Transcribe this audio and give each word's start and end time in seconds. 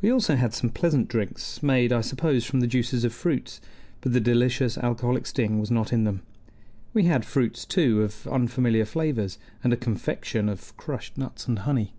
We 0.00 0.10
also 0.10 0.36
had 0.36 0.54
some 0.54 0.70
pleasant 0.70 1.06
drinks, 1.06 1.62
made, 1.62 1.92
I 1.92 2.00
suppose, 2.00 2.46
from 2.46 2.60
the 2.60 2.66
juices 2.66 3.04
of 3.04 3.12
fruits, 3.12 3.60
but 4.00 4.14
the 4.14 4.18
delicious 4.18 4.78
alcoholic 4.78 5.26
sting 5.26 5.58
was 5.60 5.70
not 5.70 5.92
in 5.92 6.04
them. 6.04 6.22
We 6.94 7.02
had 7.04 7.26
fruits, 7.26 7.66
too, 7.66 8.00
of 8.00 8.26
unfamiliar 8.26 8.86
flavors, 8.86 9.38
and 9.62 9.70
a 9.70 9.76
confection 9.76 10.48
of 10.48 10.74
crushed 10.78 11.18
nuts 11.18 11.46
and 11.46 11.58
honey. 11.58 11.92